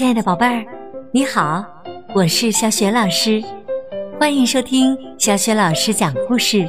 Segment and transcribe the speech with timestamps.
[0.00, 0.64] 亲爱的宝贝儿，
[1.12, 1.62] 你好，
[2.14, 3.44] 我是小雪老师，
[4.18, 6.66] 欢迎收听小雪老师讲故事，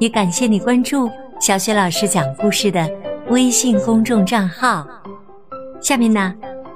[0.00, 2.90] 也感谢你关注小雪老师讲故事的
[3.28, 4.82] 微信公众账号。
[5.78, 6.34] 下面呢，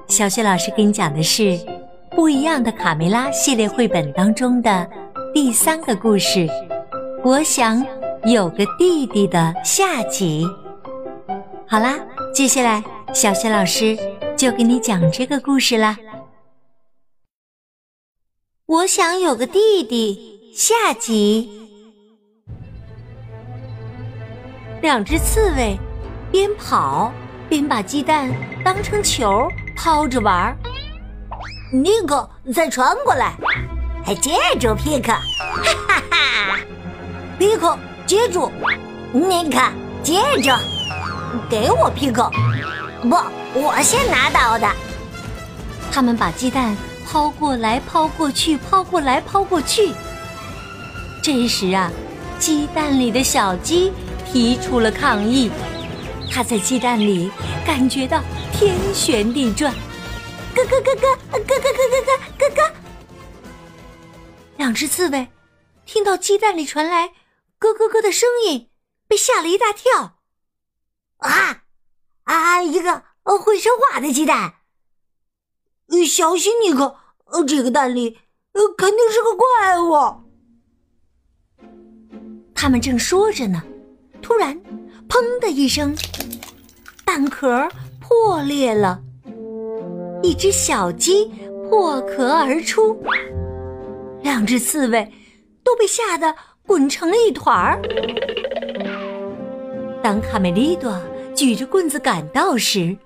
[0.09, 1.43] 小雪老师给你讲的是
[2.11, 4.87] 《不一样的卡梅拉》系列绘本当中的
[5.33, 6.47] 第三个故事。
[7.25, 7.83] 我想
[8.27, 10.47] 有个弟弟的下集。
[11.67, 11.95] 好啦，
[12.35, 12.85] 接下来
[13.15, 13.97] 小雪老师。
[14.39, 15.99] 就给你讲这个故事啦。
[18.67, 20.39] 我想有个弟弟。
[20.55, 21.49] 下集，
[24.83, 25.79] 两只刺猬
[26.33, 27.13] 边跑
[27.49, 28.29] 边把鸡蛋
[28.65, 30.57] 当成球抛着玩儿。
[31.73, 33.37] 尼克，再传过来！
[34.05, 35.13] 还接住皮克！
[35.13, 36.61] 哈哈哈！
[37.39, 38.51] 皮克接住！
[39.13, 39.61] 尼克
[40.03, 40.51] 接住！
[41.49, 42.29] 给我皮克！
[43.03, 43.17] 不。
[43.55, 44.71] 我先拿到的。
[45.91, 46.77] 他们把鸡蛋
[47.07, 49.93] 抛过来，抛过去，抛过来，抛过去。
[51.23, 51.91] 这时啊，
[52.39, 53.93] 鸡蛋里的小鸡
[54.25, 55.51] 提出了抗议。
[56.31, 57.31] 它在鸡蛋里
[57.67, 59.75] 感觉到天旋地转，
[60.55, 62.71] 咯咯咯咯，咯咯咯咯咯咯咯。
[64.59, 65.29] 两只刺猬
[65.87, 67.09] 听到鸡蛋里传来
[67.59, 68.69] 咯咯咯的声音，
[69.09, 70.18] 被吓了一大跳。
[72.69, 73.03] 一个。
[73.45, 74.55] 会说话的鸡蛋，
[76.07, 76.97] 小心你个！
[77.47, 78.17] 这个蛋里
[78.79, 80.25] 肯定是个怪物。
[82.55, 83.63] 他们正说着呢，
[84.23, 84.59] 突然，
[85.11, 85.95] 砰的一声，
[87.05, 87.69] 蛋壳
[88.01, 88.99] 破裂了，
[90.23, 91.27] 一只小鸡
[91.69, 92.99] 破壳而出，
[94.23, 95.13] 两只刺猬
[95.63, 96.35] 都被吓得
[96.67, 97.83] 滚成了一团儿。
[100.03, 100.91] 当卡梅利多
[101.39, 102.97] 举着棍子赶到时，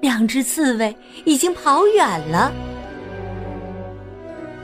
[0.00, 2.52] 两只刺猬已经跑远了，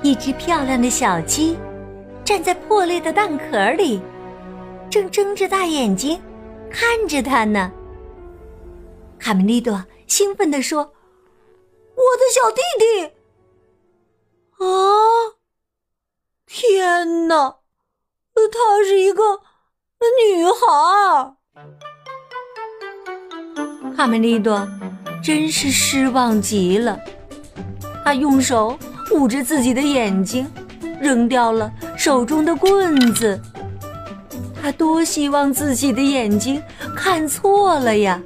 [0.00, 1.58] 一只漂亮的小鸡
[2.24, 4.00] 站在破裂的蛋壳里，
[4.88, 6.22] 正睁着大眼睛
[6.70, 7.72] 看着它呢。
[9.18, 10.78] 卡梅利多兴奋地说
[11.98, 13.02] ：“我的小弟弟！
[14.64, 15.34] 啊，
[16.46, 17.56] 天哪，
[18.52, 19.40] 她是一个
[19.98, 20.54] 女孩！”
[23.96, 24.66] 卡梅利多。
[25.22, 27.00] 真是失望极了，
[28.04, 28.78] 他用手
[29.14, 30.46] 捂着自己的眼睛，
[31.00, 33.40] 扔掉了手中的棍子。
[34.60, 36.62] 他多希望自己的眼睛
[36.94, 38.20] 看错了呀！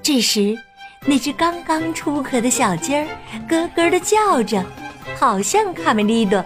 [0.00, 0.56] 这时，
[1.04, 3.08] 那只刚刚出壳的小鸡儿
[3.48, 4.64] 咯咯的叫着，
[5.18, 6.44] 跑向卡梅利多。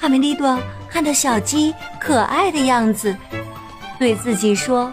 [0.00, 3.14] 卡梅利多看到小鸡可爱的样子，
[3.98, 4.92] 对自己说。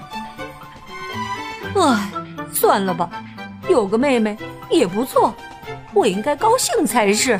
[1.75, 2.11] 唉，
[2.53, 3.09] 算了吧，
[3.69, 4.37] 有个妹妹
[4.69, 5.33] 也不错，
[5.93, 7.39] 我应该高兴才是。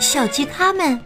[0.00, 1.00] 小鸡他们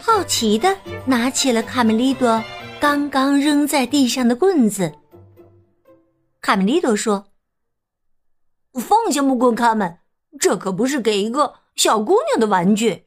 [0.00, 2.42] 好奇的拿起了卡梅利多
[2.80, 4.92] 刚刚扔在地上的棍子。
[6.40, 7.26] 卡梅利多说
[8.74, 9.98] ：“放下木棍，他们，
[10.38, 13.06] 这可不是给一个小姑娘的玩具。”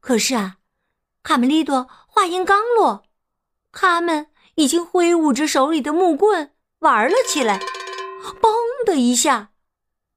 [0.00, 0.57] 可是啊，
[1.28, 3.02] 卡梅利多话音刚落，
[3.70, 4.28] 他们。
[4.54, 6.50] 已经挥舞着手里的木棍
[6.80, 7.60] 玩了起来，
[8.40, 8.48] 嘣
[8.84, 9.50] 的一下，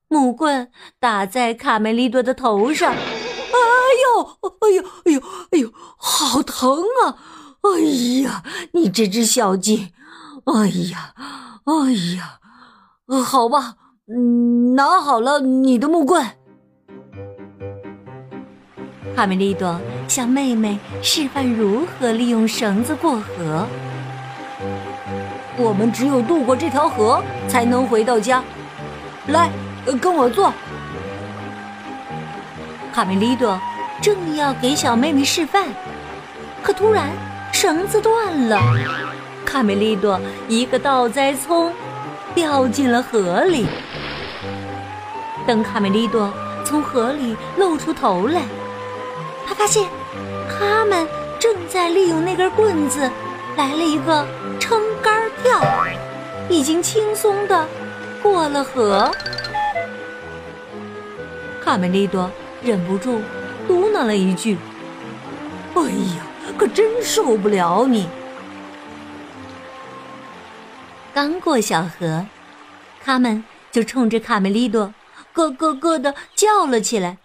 [0.08, 2.98] 木棍打在卡梅利多的头上，哎
[4.16, 7.20] 呦，哎呦，哎呦，哎呦，好疼啊！
[7.62, 7.82] 哎
[8.24, 9.92] 呀，你这只小鸡，
[10.46, 11.14] 哎呀，
[11.66, 12.40] 哎呀，
[13.24, 13.76] 好吧，
[14.76, 16.26] 拿好了你的木棍。
[19.16, 19.80] 卡梅利多
[20.12, 23.66] 向妹妹示范如何利用绳子过河。
[25.56, 28.44] 我们只有渡过这条河，才能回到家。
[29.28, 29.50] 来，
[30.02, 30.52] 跟我做。
[32.92, 33.58] 卡梅利多
[34.02, 35.70] 正要给小妹妹示范，
[36.62, 37.12] 可突然
[37.54, 38.60] 绳子断了，
[39.46, 41.72] 卡梅利多一个倒栽葱，
[42.36, 43.66] 掉进了河里。
[45.48, 46.30] 等卡梅利多
[46.66, 48.42] 从河里露出头来，
[49.48, 49.88] 他发现
[50.50, 51.08] 他们
[51.40, 53.10] 正在利用那根棍子
[53.58, 54.26] 来了一个
[54.60, 55.22] 撑杆。
[55.44, 55.60] 跳，
[56.50, 57.68] 已经轻松的
[58.22, 59.12] 过了河。
[61.64, 62.30] 卡梅利多
[62.62, 63.20] 忍不住
[63.68, 64.56] 嘟囔了一句
[65.74, 66.22] ：“哎呀，
[66.60, 68.08] 可真受不了你！”
[71.12, 72.28] 刚过小河，
[73.04, 74.94] 他们就冲着卡梅利多
[75.34, 77.18] 咯咯咯的叫了起来，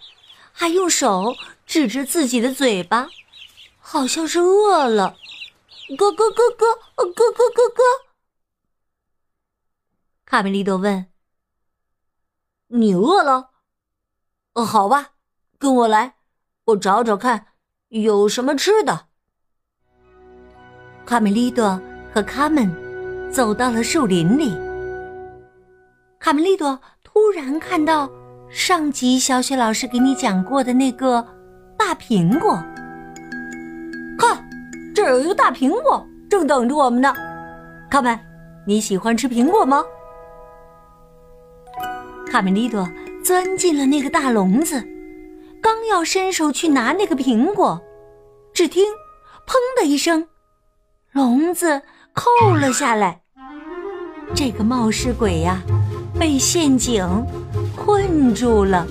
[0.59, 1.35] 还用手
[1.67, 3.11] 指着自己的嘴巴，
[3.79, 5.15] 好像是饿了。
[5.99, 6.67] 咯咯咯咯，
[6.97, 7.85] 咯咯咯咯。
[10.25, 11.09] 卡梅利多问
[12.69, 13.51] ：“你饿了？
[14.55, 15.11] 呃好吧，
[15.59, 16.17] 跟我来，
[16.65, 17.49] 我找找看
[17.89, 19.09] 有什么吃的。”
[21.05, 21.79] 卡梅利多
[22.15, 24.57] 和卡门走到了树林里。
[26.19, 28.11] 卡梅利多突然看到
[28.49, 31.25] 上集小雪老师给你讲过的那个
[31.77, 32.63] 大苹果，
[34.17, 34.45] 看，
[34.95, 37.13] 这儿有一个大苹果，正等着我们呢。
[37.91, 38.19] 卡门，
[38.67, 39.85] 你喜欢吃苹果吗？
[42.31, 42.89] 卡梅利多
[43.23, 44.83] 钻进了那个大笼子，
[45.61, 47.81] 刚要伸手去拿那个苹果，
[48.55, 48.85] 只听
[49.47, 50.27] “砰”的一声。
[51.13, 51.83] 笼子
[52.13, 53.21] 扣了下来，
[54.35, 55.61] 这个冒失鬼呀，
[56.19, 57.05] 被陷阱
[57.87, 58.85] 困住了。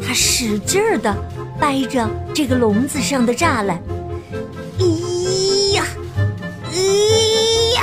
[0.00, 1.12] 他使劲儿的
[1.58, 3.82] 掰着这个笼子上的栅栏，
[4.78, 5.84] 咿呀，
[6.70, 7.82] 咿呀！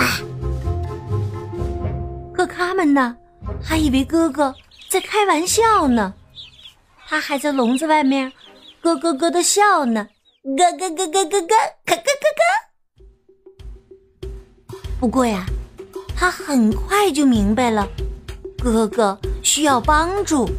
[2.34, 3.18] 可他们呢，
[3.62, 4.56] 还以为哥哥
[4.90, 6.14] 在开玩笑呢，
[7.08, 8.32] 他还在笼子外面
[8.82, 10.08] 咯咯咯的笑呢，
[10.44, 12.44] 咯咯咯咯咯咯，咯咯咯咯。
[15.00, 15.46] 不过呀，
[16.16, 17.88] 他很快就明白了，
[18.62, 20.50] 哥哥需要帮助。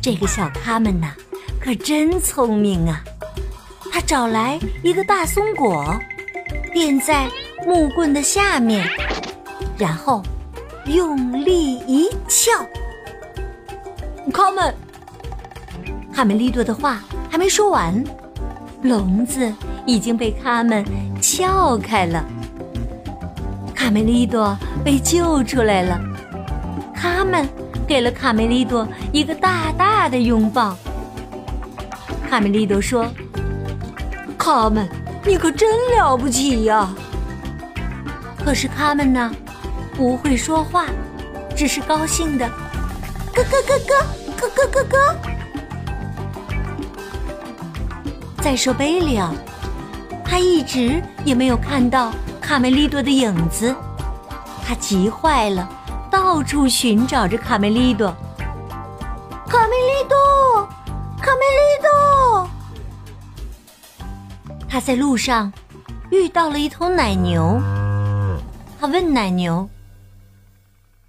[0.00, 1.12] 这个小咖们呐，
[1.60, 3.02] 可真聪明啊！
[3.92, 5.94] 他找来一个大松果，
[6.72, 7.28] 垫在
[7.66, 8.88] 木棍的下面，
[9.76, 10.22] 然后
[10.86, 12.50] 用力一撬。
[14.32, 14.74] 卡门，
[16.12, 18.02] 卡梅利多的话还没说完，
[18.82, 19.52] 笼子
[19.84, 20.84] 已经被他们
[21.20, 22.24] 撬开了。
[23.74, 26.00] 卡梅利多被救出来了，
[27.00, 27.48] 他们
[27.86, 30.76] 给了卡梅利多一个大大的拥抱。
[32.28, 33.06] 卡梅利多说
[34.36, 34.88] ：“卡门，
[35.24, 36.88] 你可真了不起呀！”
[38.44, 39.32] 可是他们呢，
[39.94, 40.86] 不会说话，
[41.54, 42.48] 只是高兴的
[43.34, 43.94] 咯咯咯咯
[44.36, 45.16] 咯咯咯咯。
[48.40, 49.32] 再说贝利奥，
[50.24, 52.12] 他一直也没有看到。
[52.40, 53.74] 卡梅利多的影子，
[54.66, 55.68] 他急坏了，
[56.30, 58.14] 到处寻找着卡梅利多。
[59.48, 60.66] 卡梅利多，
[61.22, 62.50] 卡梅利多！
[64.68, 65.50] 他在路上
[66.10, 67.58] 遇到了一头奶牛，
[68.78, 69.70] 他问奶牛：“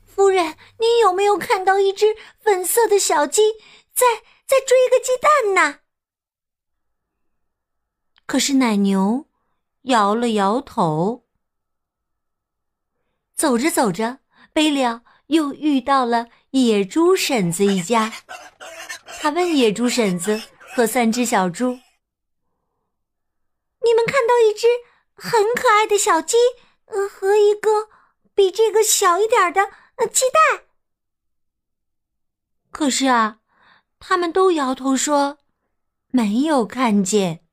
[0.08, 3.42] 夫人，你有没有看到一只粉色的小鸡
[3.94, 4.06] 在
[4.48, 5.80] 在追一个鸡蛋呢？”
[8.26, 9.26] 可是奶牛
[9.82, 11.26] 摇了摇头。
[13.36, 14.20] 走着走着，
[14.60, 18.12] 贝利奥又遇到了野猪婶子一家。
[19.22, 20.42] 他问野猪婶子
[20.76, 21.80] 和三只小猪
[23.86, 24.68] ：“你们看到一只
[25.14, 26.36] 很可爱的小鸡，
[26.88, 27.88] 呃，和一个
[28.36, 29.62] 比这个小一点的
[29.96, 30.66] 呃鸡蛋？”
[32.70, 33.40] 可是啊，
[33.98, 35.38] 他们都摇头说
[36.10, 37.46] 没有看见。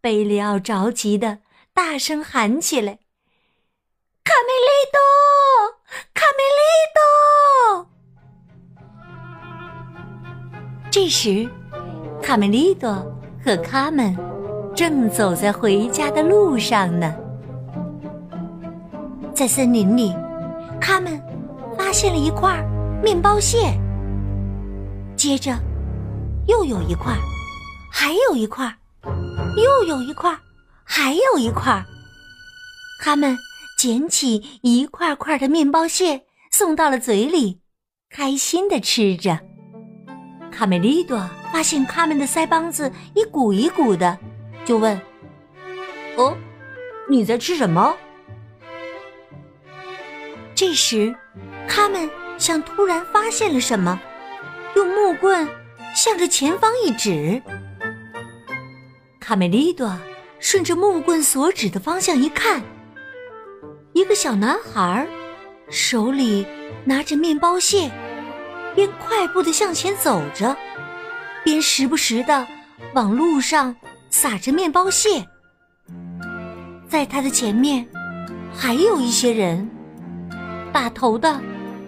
[0.00, 1.42] 贝利奥着急的
[1.74, 3.00] 大声喊起来。
[11.04, 11.46] 这时，
[12.22, 12.90] 卡梅利多
[13.44, 14.16] 和卡门
[14.74, 17.14] 正走在回家的路上呢。
[19.34, 20.14] 在森林里，
[20.80, 21.22] 他们
[21.76, 22.58] 发现了一块
[23.02, 23.78] 面包屑，
[25.14, 25.54] 接着
[26.46, 27.12] 又有一块，
[27.92, 28.74] 还有一块，
[29.62, 30.34] 又有一块，
[30.84, 31.84] 还有一块，
[33.02, 33.36] 他们。
[33.76, 37.60] 捡起一块块的面包屑，送到了嘴里，
[38.08, 39.40] 开心的吃着。
[40.54, 44.16] 卡梅利多发现他们的腮帮子一鼓一鼓的，
[44.64, 44.98] 就问
[46.16, 46.36] ：“哦，
[47.08, 47.92] 你在吃什么？”
[50.54, 51.12] 这时，
[51.68, 52.08] 他们
[52.38, 54.00] 像突然发现了什么，
[54.76, 55.48] 用木棍
[55.92, 57.42] 向着前方一指。
[59.18, 59.92] 卡梅利多
[60.38, 62.62] 顺着木棍所指的方向一看。
[63.92, 65.06] 一个小男孩
[65.68, 66.46] 手里
[66.84, 67.90] 拿着面包屑，
[68.74, 70.56] 边快步的向前走着，
[71.44, 72.46] 边时不时的
[72.94, 73.74] 往路上
[74.10, 75.26] 撒着面包屑。
[76.88, 77.86] 在他的前面
[78.54, 79.68] 还有一些人，
[80.72, 81.40] 打头的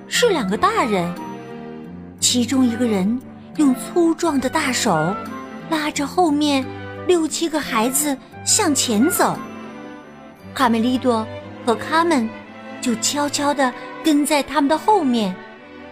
[0.09, 1.13] 是两个大人，
[2.21, 3.21] 其中一个人
[3.57, 5.15] 用粗壮的大手
[5.71, 6.65] 拉着后面
[7.07, 9.37] 六七个孩子向前走。
[10.55, 11.27] 卡梅利多。
[11.67, 12.31] 和他们
[12.81, 13.75] 就悄悄地
[14.05, 15.35] 跟在他们的后面，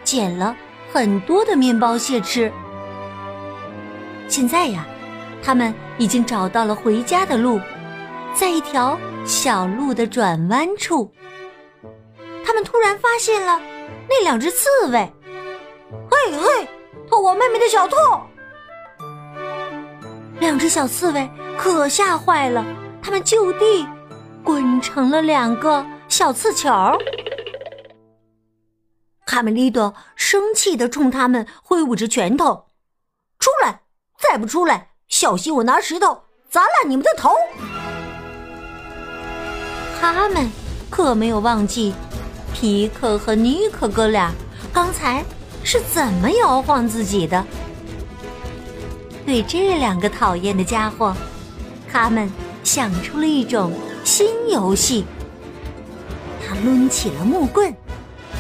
[0.04, 0.54] 捡了
[0.94, 2.52] 很多的面包屑吃。
[4.28, 4.86] 现在呀，
[5.42, 7.60] 他们已经找到了回家的路，
[8.32, 11.12] 在一条小路的转弯处，
[12.46, 13.60] 他们突然发现了
[14.08, 15.12] 那两只刺猬。
[16.08, 16.68] 嘿嘿，
[17.10, 17.96] 偷我妹妹的小兔！
[20.38, 22.64] 两只小刺猬可吓坏了，
[23.02, 23.84] 他们就地
[24.44, 26.70] 滚成了两个小刺球。
[29.34, 32.66] 卡梅利多生气的冲他们挥舞着拳头
[33.40, 33.80] ：“出来！
[34.16, 37.32] 再不出来，小心我拿石头砸烂你们的头！”
[40.00, 40.48] 他们
[40.88, 41.92] 可没有忘记
[42.52, 44.30] 皮克和尼克哥俩
[44.72, 45.24] 刚才
[45.64, 47.44] 是怎么摇晃自己的。
[49.26, 51.12] 对这两个讨厌的家伙，
[51.90, 52.30] 他们
[52.62, 53.72] 想出了一种
[54.04, 55.04] 新游戏。
[56.46, 57.74] 他抡起了木棍，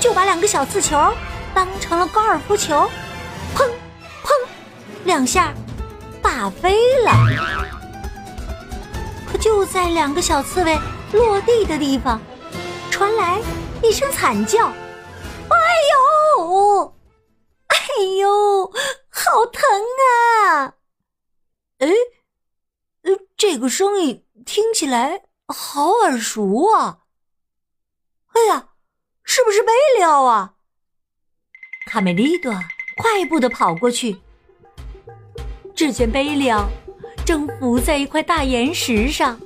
[0.04, 0.98] 就把两个小刺球
[1.54, 2.86] 当成了高尔夫球，
[3.56, 3.66] 砰
[4.22, 4.46] 砰
[5.06, 5.54] 两下
[6.22, 7.10] 打飞了。
[9.26, 10.78] 可就在两个小刺猬
[11.14, 12.20] 落地的地方，
[12.90, 13.40] 传来
[13.82, 14.66] 一声惨叫
[15.48, 15.56] ：“哎
[16.36, 16.94] 呦，
[17.68, 18.66] 哎呦，
[19.08, 19.62] 好疼
[20.52, 20.74] 啊！”
[21.80, 21.88] 哎，
[23.04, 26.98] 呃，这个声音听起来好耳熟啊！
[28.34, 28.68] 哎呀，
[29.24, 30.52] 是不是贝利奥啊？
[31.86, 32.52] 卡梅利多
[32.96, 34.16] 快步的跑过去，
[35.74, 36.68] 只见贝利奥
[37.24, 39.38] 正伏在一块大岩石上，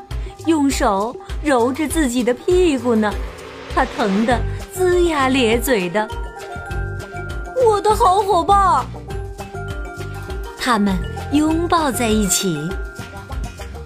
[0.47, 3.12] 用手揉着自己的屁股呢，
[3.75, 4.38] 他疼得
[4.75, 6.08] 龇牙咧嘴的。
[7.64, 8.85] 我的好伙伴，
[10.58, 10.97] 他们。
[11.30, 12.56] 拥抱在一起，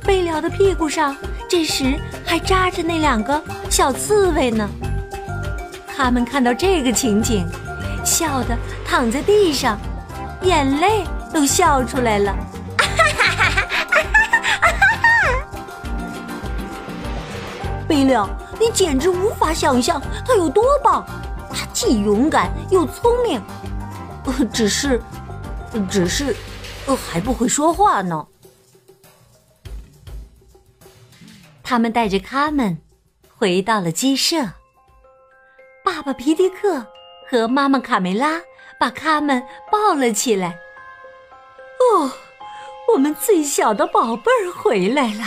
[0.04, 1.16] 贝了的屁股上
[1.48, 4.70] 这时还扎着那两个小刺猬呢。
[6.02, 7.46] 他们看到这个情景，
[8.04, 9.78] 笑得躺在地上，
[10.42, 12.36] 眼泪都笑出来了。
[17.86, 18.28] 贝了，
[18.58, 21.06] 你简直无法想象他有多棒！
[21.54, 23.40] 他既勇敢又聪明，
[24.52, 25.00] 只是，
[25.88, 26.34] 只是。
[27.12, 28.26] 还不会说话呢。
[31.62, 32.78] 他们带着卡门
[33.36, 34.54] 回到了鸡舍。
[36.02, 36.84] 爸爸皮迪克
[37.30, 38.40] 和妈妈卡梅拉
[38.76, 39.40] 把他们
[39.70, 40.48] 抱了起来。
[41.78, 42.10] 哦，
[42.92, 45.22] 我们最小的宝贝儿回来了。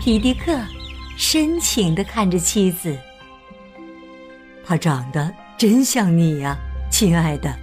[0.00, 0.58] 皮迪克
[1.18, 2.96] 深情的看着妻子，
[4.64, 6.56] 他长得真像你呀，
[6.90, 7.54] 亲爱的。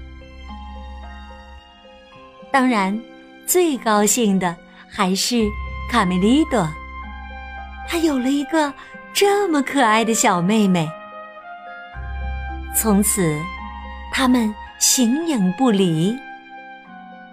[2.51, 3.01] 当然，
[3.47, 4.55] 最高兴的
[4.87, 5.47] 还是
[5.89, 6.69] 卡梅利多，
[7.89, 8.71] 她有了一个
[9.13, 10.89] 这么可爱的小妹妹。
[12.75, 13.37] 从此，
[14.13, 16.17] 他们形影不离，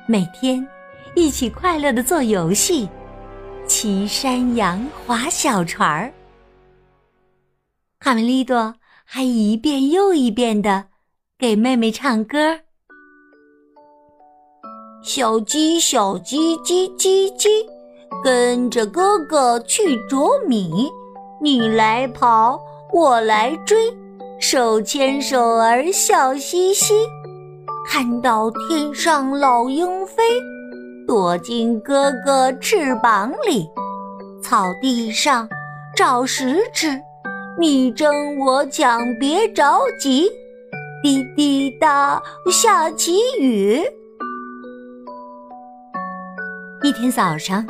[0.06, 0.66] 每天
[1.14, 2.88] 一起快乐的做游戏，
[3.66, 6.12] 骑山羊、划小船儿。
[8.00, 10.86] 卡梅利多还一遍又一遍的
[11.38, 12.60] 给妹妹唱歌。
[15.02, 17.48] 小鸡，小鸡，叽叽叽，
[18.22, 20.90] 跟着哥哥去啄米。
[21.40, 22.60] 你来跑，
[22.92, 23.76] 我来追，
[24.40, 26.94] 手牵手儿笑嘻嘻。
[27.86, 30.22] 看到天上老鹰飞，
[31.06, 33.68] 躲进哥哥翅膀里。
[34.42, 35.48] 草地上
[35.94, 37.00] 找食吃，
[37.56, 40.28] 你争我抢，别着急。
[41.04, 43.80] 滴滴答，下起雨。
[46.82, 47.64] 一天早上，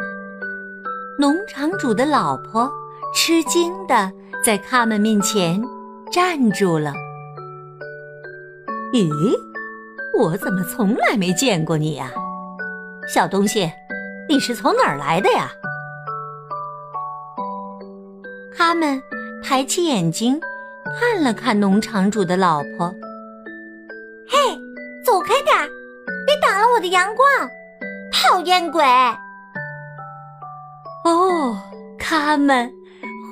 [1.19, 2.71] 农场主的老婆
[3.15, 4.13] 吃惊的
[4.45, 5.63] 在他们面前
[6.11, 6.93] 站住了。
[8.93, 9.35] “咦，
[10.19, 12.11] 我怎么从来没见过你呀，
[13.13, 13.71] 小东西？
[14.29, 15.51] 你是从哪儿来的呀？”
[18.57, 19.03] 他们
[19.43, 20.41] 抬起眼睛
[20.99, 22.93] 看了看农场主的老婆
[24.29, 24.37] ，“嘿，
[25.05, 25.69] 走开点儿，
[26.27, 27.27] 别挡了我的阳光。”
[28.11, 28.83] 讨厌鬼！
[31.05, 31.57] 哦，
[31.99, 32.71] 他们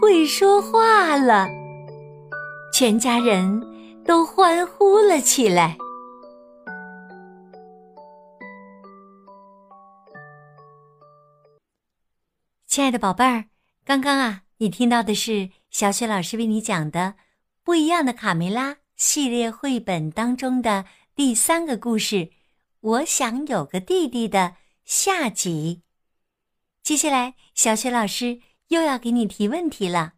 [0.00, 1.48] 会说话了，
[2.72, 3.60] 全家人
[4.04, 5.76] 都欢呼了起来。
[12.66, 13.46] 亲爱的宝贝儿，
[13.84, 17.00] 刚刚啊，你听到的是小雪老师为你讲的
[17.64, 20.84] 《不一样的卡梅拉》系列绘本当中的
[21.14, 22.30] 第三个故事。
[22.80, 24.56] 我想有个弟弟的。
[24.84, 25.82] 下集，
[26.80, 28.38] 接下来小雪老师
[28.68, 30.14] 又要给你提问题了。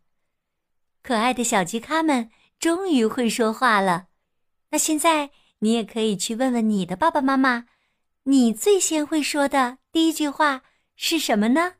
[1.02, 4.08] 可爱的小鸡咖们终于会说话了，
[4.70, 7.66] 那现在你也可以去问问你的爸爸妈妈，
[8.24, 10.62] 你最先会说的第一句话
[10.96, 11.74] 是什么呢？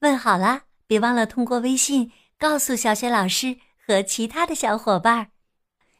[0.00, 5.30] 问好了，别忘了通过微信告诉小雪老师和其他的小伙伴。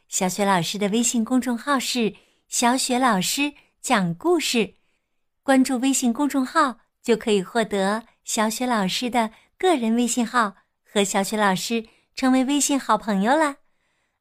[0.08, 2.14] 小雪老师的微信公众号是
[2.48, 4.74] “小雪老师讲故事”，
[5.42, 13.56] 关注微信公众号就可以获得小雪老师的个人微信号，和小雪老师成为微信好朋友了。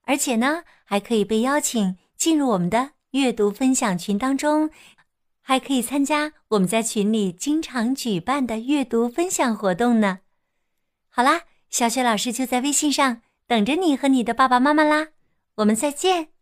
[0.04, 4.70] 而且呢，还可以被邀请进入我们的阅读分享群当中，
[5.42, 10.20] 还可以参加我们在群里经常举办的阅读分享活动呢。
[11.10, 15.10] 好啦，小雪老师就在微信上等着你和你的爸爸妈妈啦，
[15.56, 16.33] 我们再见。